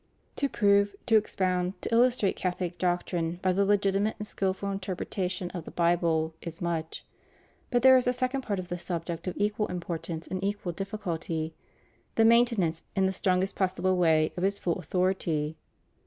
To 0.37 0.49
prove, 0.49 0.95
to 1.05 1.15
expound, 1.15 1.79
to 1.83 1.93
illustrate 1.93 2.35
Catholic 2.35 2.79
doctrine 2.79 3.35
by 3.43 3.53
the 3.53 3.63
legitimate 3.63 4.15
and 4.17 4.25
skilful 4.27 4.71
interpretation 4.71 5.51
of 5.51 5.63
the 5.63 5.69
Bible 5.69 6.33
is 6.41 6.59
much; 6.59 7.05
but 7.69 7.83
there 7.83 7.95
is 7.95 8.07
a 8.07 8.11
second 8.11 8.41
part 8.41 8.57
of 8.57 8.69
the 8.69 8.79
subject 8.79 9.27
of 9.27 9.37
equal 9.37 9.67
importance 9.67 10.25
and 10.25 10.43
equal 10.43 10.71
difficulty— 10.71 11.53
the 12.15 12.25
maintenance 12.25 12.81
in 12.95 13.05
the 13.05 13.11
strongest 13.13 13.53
possible 13.55 13.95
way 13.95 14.33
of 14.35 14.43
its 14.43 14.57
full 14.57 14.79
authority. 14.79 15.55